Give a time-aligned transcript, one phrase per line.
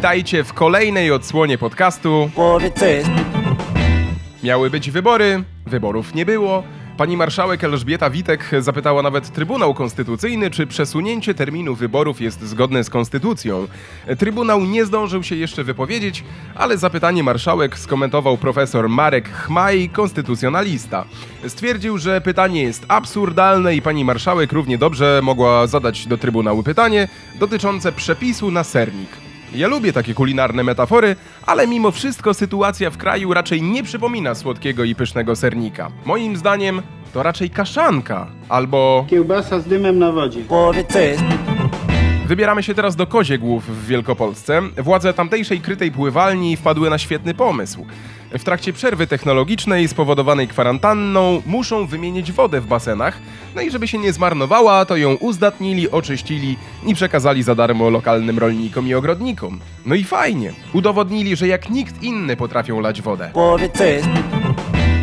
[0.00, 2.30] Witajcie w kolejnej odsłonie podcastu.
[4.42, 6.62] Miały być wybory, wyborów nie było.
[6.96, 12.90] Pani marszałek Elżbieta Witek zapytała nawet Trybunał Konstytucyjny, czy przesunięcie terminu wyborów jest zgodne z
[12.90, 13.66] konstytucją.
[14.18, 16.24] Trybunał nie zdążył się jeszcze wypowiedzieć,
[16.54, 21.04] ale zapytanie marszałek skomentował profesor Marek Chmaj, konstytucjonalista.
[21.48, 27.08] Stwierdził, że pytanie jest absurdalne i pani marszałek równie dobrze mogła zadać do Trybunału pytanie
[27.38, 29.29] dotyczące przepisu na sernik.
[29.54, 31.16] Ja lubię takie kulinarne metafory,
[31.46, 35.90] ale mimo wszystko sytuacja w kraju raczej nie przypomina słodkiego i pysznego sernika.
[36.04, 40.40] Moim zdaniem to raczej kaszanka albo Kiełbasa z dymem na wodzie.
[42.26, 44.62] Wybieramy się teraz do Koziegłów w Wielkopolsce.
[44.78, 47.86] Władze tamtejszej krytej pływalni wpadły na świetny pomysł.
[48.38, 53.18] W trakcie przerwy technologicznej spowodowanej kwarantanną muszą wymienić wodę w basenach,
[53.54, 58.38] no i żeby się nie zmarnowała, to ją uzdatnili, oczyścili i przekazali za darmo lokalnym
[58.38, 59.60] rolnikom i ogrodnikom.
[59.86, 63.30] No i fajnie, udowodnili, że jak nikt inny potrafią lać wodę.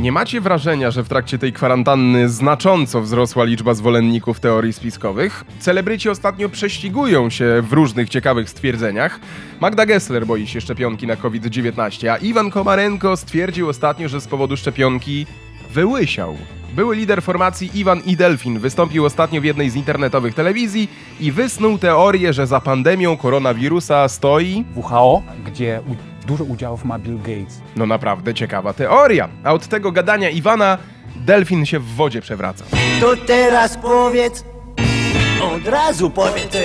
[0.00, 5.44] Nie macie wrażenia, że w trakcie tej kwarantanny znacząco wzrosła liczba zwolenników teorii spiskowych?
[5.60, 9.20] Celebryci ostatnio prześcigują się w różnych ciekawych stwierdzeniach.
[9.60, 14.56] Magda Gessler boi się szczepionki na COVID-19, a Iwan Komarenko stwierdził ostatnio, że z powodu
[14.56, 15.26] szczepionki
[15.70, 16.36] wyłysiał.
[16.72, 20.88] Były lider formacji Iwan i Delfin wystąpił ostatnio w jednej z internetowych telewizji
[21.20, 25.80] i wysnuł teorię, że za pandemią koronawirusa stoi WHO, gdzie
[26.28, 27.60] dużo udziałów ma Bill Gates.
[27.76, 29.28] No naprawdę ciekawa teoria.
[29.44, 30.78] A od tego gadania Iwana
[31.16, 32.64] delfin się w wodzie przewraca.
[33.00, 34.44] To teraz powiedz.
[35.42, 36.56] Od razu powiedz.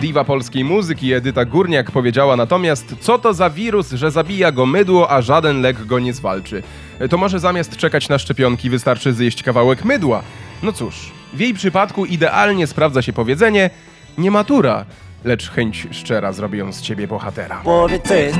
[0.00, 5.10] Diwa polskiej muzyki Edyta Górniak powiedziała natomiast, co to za wirus, że zabija go mydło,
[5.10, 6.62] a żaden lek go nie zwalczy.
[7.10, 10.22] To może zamiast czekać na szczepionki wystarczy zjeść kawałek mydła.
[10.62, 13.70] No cóż, w jej przypadku idealnie sprawdza się powiedzenie
[14.18, 14.84] nie matura,
[15.24, 17.60] lecz chęć szczera zrobią z ciebie bohatera.
[17.64, 18.38] Powiedz co jest.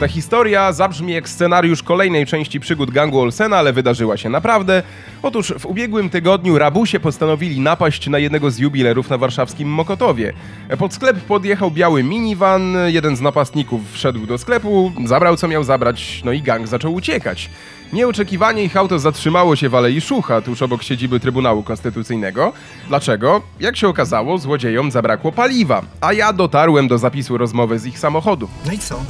[0.00, 4.82] Ta historia zabrzmi jak scenariusz kolejnej części przygód gangu Olsena, ale wydarzyła się naprawdę.
[5.22, 10.32] Otóż w ubiegłym tygodniu rabusie postanowili napaść na jednego z jubilerów na warszawskim Mokotowie.
[10.78, 16.22] Pod sklep podjechał biały minivan, jeden z napastników wszedł do sklepu, zabrał co miał zabrać,
[16.24, 17.50] no i gang zaczął uciekać.
[17.92, 22.52] Nieoczekiwanie ich auto zatrzymało się w Alei Szucha, tuż obok siedziby Trybunału Konstytucyjnego.
[22.88, 23.42] Dlaczego?
[23.60, 28.48] Jak się okazało, złodziejom zabrakło paliwa, a ja dotarłem do zapisu rozmowy z ich samochodu.
[28.66, 29.00] No i co?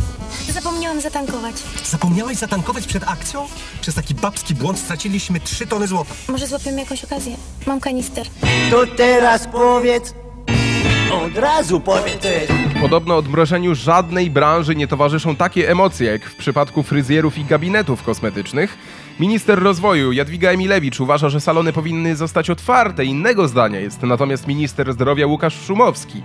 [0.48, 1.54] Zapomniałam zatankować.
[1.84, 3.46] Zapomniałeś zatankować przed akcją?
[3.80, 5.99] Przez taki babski błąd straciliśmy 3 tony złota.
[6.28, 7.36] Może złapiemy jakąś okazję.
[7.66, 8.26] Mam kanister.
[8.70, 10.14] To teraz powiedz.
[11.12, 12.52] Od razu powiedz co jest.
[12.80, 18.78] Podobno odmrożeniu żadnej branży nie towarzyszą takie emocje jak w przypadku fryzjerów i gabinetów kosmetycznych.
[19.20, 23.04] Minister rozwoju Jadwiga Emilewicz uważa, że salony powinny zostać otwarte.
[23.04, 26.22] Innego zdania jest natomiast minister zdrowia Łukasz Szumowski.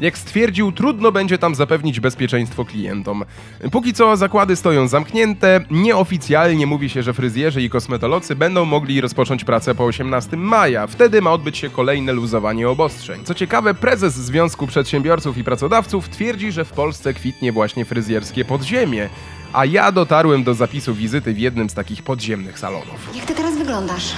[0.00, 3.24] Jak stwierdził, trudno będzie tam zapewnić bezpieczeństwo klientom.
[3.72, 5.60] Póki co zakłady stoją zamknięte.
[5.70, 10.86] Nieoficjalnie mówi się, że fryzjerzy i kosmetolodzy będą mogli rozpocząć pracę po 18 maja.
[10.86, 13.24] Wtedy ma odbyć się kolejne luzowanie obostrzeń.
[13.24, 19.08] Co ciekawe, prezes Związku Przedsiębiorców i Pracodawców twierdzi, że w Polsce kwitnie właśnie fryzjerskie podziemie.
[19.52, 23.16] A ja dotarłem do zapisu wizyty w jednym z takich podziemnych salonów.
[23.16, 24.12] Jak ty teraz wyglądasz?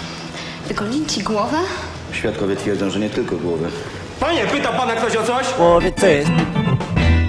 [0.68, 1.56] Wygolili ci głowę?
[2.12, 3.68] Świadkowie twierdzą, że nie tylko głowy.
[4.22, 5.46] Panie, pyta pana ktoś o coś?
[5.46, 6.30] Powiedz co jest.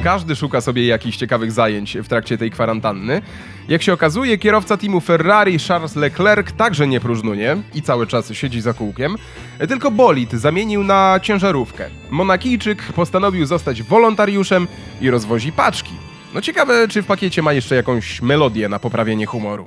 [0.04, 3.22] Każdy szuka sobie jakichś ciekawych zajęć w trakcie tej kwarantanny.
[3.68, 8.62] Jak się okazuje, kierowca teamu Ferrari Charles Leclerc także nie próżnuje i cały czas siedzi
[8.62, 9.16] za kółkiem,
[9.70, 11.90] tylko bolid zamienił na ciężarówkę.
[12.10, 14.68] Monakijczyk postanowił zostać wolontariuszem
[15.02, 15.94] i rozwozi paczki.
[16.34, 19.66] No ciekawe, czy w pakiecie ma jeszcze jakąś melodię na poprawienie humoru.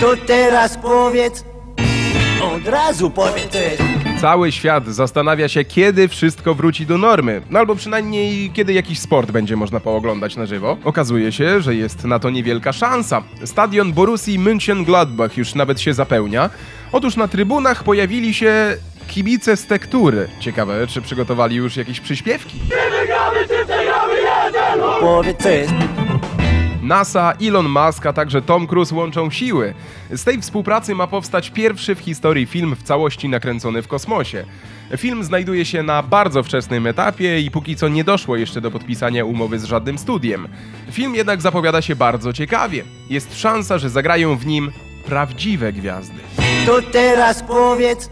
[0.00, 1.44] To teraz powiedz.
[2.42, 3.91] Od razu powiedz co jest.
[4.22, 9.30] Cały świat zastanawia się, kiedy wszystko wróci do normy, no albo przynajmniej kiedy jakiś sport
[9.30, 10.76] będzie można pooglądać na żywo.
[10.84, 13.22] Okazuje się, że jest na to niewielka szansa.
[13.44, 16.50] Stadion Borussii München-Gladbach już nawet się zapełnia.
[16.92, 18.76] Otóż na trybunach pojawili się
[19.08, 20.28] kibice z tektury.
[20.40, 22.58] Ciekawe, czy przygotowali już jakieś przyśpiewki?
[25.00, 26.01] Powiedz co jest.
[26.82, 29.74] NASA, Elon Musk, a także Tom Cruise łączą siły.
[30.10, 34.44] Z tej współpracy ma powstać pierwszy w historii film w całości nakręcony w kosmosie.
[34.96, 39.24] Film znajduje się na bardzo wczesnym etapie i póki co nie doszło jeszcze do podpisania
[39.24, 40.48] umowy z żadnym studiem.
[40.90, 42.84] Film jednak zapowiada się bardzo ciekawie.
[43.10, 44.72] Jest szansa, że zagrają w nim
[45.06, 46.20] prawdziwe gwiazdy.
[46.66, 48.10] To teraz powiedz.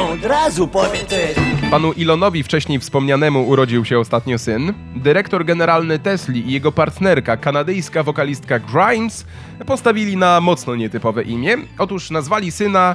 [0.00, 1.14] Od razu powiedz.
[1.74, 4.74] Panu Elonowi wcześniej wspomnianemu urodził się ostatnio syn.
[4.96, 9.26] Dyrektor generalny Tesli i jego partnerka, kanadyjska wokalistka Grimes,
[9.66, 11.56] postawili na mocno nietypowe imię.
[11.78, 12.94] Otóż nazwali syna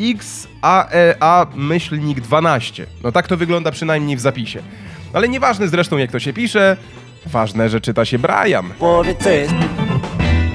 [0.00, 2.86] XAEA myślnik 12.
[3.02, 4.62] No tak to wygląda przynajmniej w zapisie.
[5.12, 6.76] Ale nieważne zresztą jak to się pisze,
[7.26, 8.72] ważne, że czyta się Brian.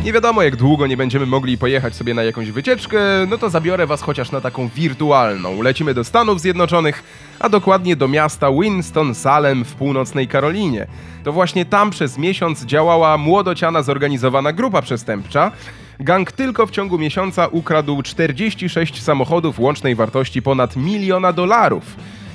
[0.04, 3.00] Nie wiadomo jak długo nie będziemy mogli pojechać sobie na jakąś wycieczkę,
[3.30, 5.62] no to zabiorę was chociaż na taką wirtualną.
[5.62, 7.04] Lecimy do Stanów Zjednoczonych,
[7.40, 10.88] a dokładnie do miasta Winston-Salem w północnej Karolinie.
[11.24, 15.52] To właśnie tam przez miesiąc działała młodociana zorganizowana grupa przestępcza.
[16.00, 21.84] Gang tylko w ciągu miesiąca ukradł 46 samochodów łącznej wartości ponad miliona dolarów.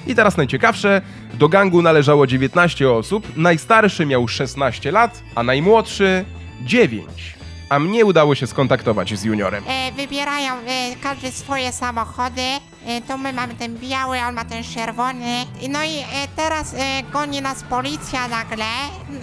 [0.07, 1.03] I teraz najciekawsze,
[1.35, 6.25] do gangu należało 19 osób, najstarszy miał 16 lat, a najmłodszy
[6.63, 7.35] 9.
[7.69, 9.65] A mnie udało się skontaktować z juniorem.
[9.69, 12.43] E, wybierają e, każdy swoje samochody.
[12.87, 15.45] E, tu my mamy ten biały, on ma ten czerwony.
[15.61, 16.05] I No i e,
[16.37, 18.65] teraz e, goni nas policja nagle.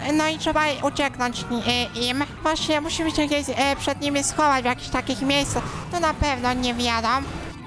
[0.09, 2.23] N- No i trzeba ucieknąć e, im.
[2.43, 5.63] Właśnie musimy się gdzieś e, przed nimi schować w jakichś takich miejscach.
[5.91, 7.07] To na pewno nie wiadą.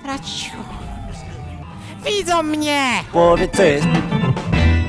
[0.02, 0.56] Teraz cicho.
[2.06, 2.90] Widzą mnie!
[3.58, 3.86] Jest.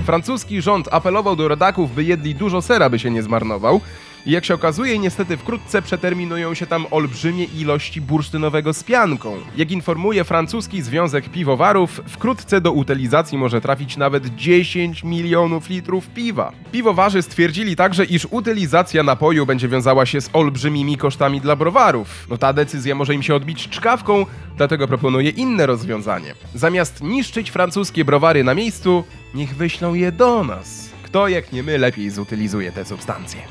[0.05, 3.81] Francuski rząd apelował do rodaków, by jedli dużo sera, by się nie zmarnował.
[4.25, 9.37] I jak się okazuje, niestety wkrótce przeterminują się tam olbrzymie ilości bursztynowego z pianką.
[9.57, 16.51] Jak informuje francuski Związek Piwowarów, wkrótce do utylizacji może trafić nawet 10 milionów litrów piwa.
[16.71, 22.27] Piwowarzy stwierdzili także, iż utylizacja napoju będzie wiązała się z olbrzymimi kosztami dla browarów.
[22.29, 24.25] No ta decyzja może im się odbić czkawką,
[24.57, 26.35] dlatego proponuję inne rozwiązanie.
[26.55, 30.94] Zamiast niszczyć francuskie browary na miejscu, niech wyślą je do nas.
[31.15, 33.41] Kto jak nie my lepiej zutylizuje te substancje?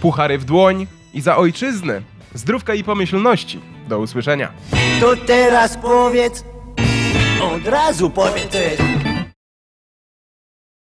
[0.00, 2.02] Puchary w dłoń i za ojczyznę.
[2.34, 3.60] Zdrówka i pomyślności.
[3.88, 4.52] Do usłyszenia.
[5.00, 6.44] To teraz powiedz.
[7.42, 8.56] Od razu powiedz.